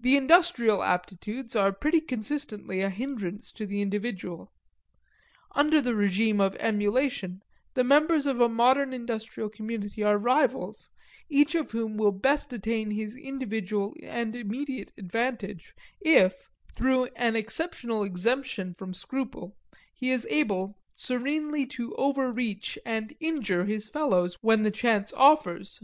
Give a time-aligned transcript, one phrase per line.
[0.00, 4.50] The industrial aptitudes are pretty consistently a hindrance to the individual.
[5.54, 7.42] Under the regime of emulation
[7.74, 10.88] the members of a modern industrial community are rivals,
[11.28, 18.04] each of whom will best attain his individual and immediate advantage if, through an exceptional
[18.04, 19.54] exemption from scruple,
[19.92, 25.82] he is able serenely to overreach and injure his fellows when the chance offers.